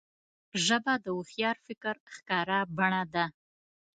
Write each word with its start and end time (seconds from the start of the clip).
ژبه 0.65 0.93
د 1.03 1.05
هوښیار 1.15 1.57
فکر 1.65 1.95
ښکاره 2.15 2.59
بڼه 2.77 3.03
ده 3.13 3.25